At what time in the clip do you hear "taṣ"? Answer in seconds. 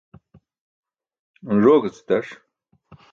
2.07-2.27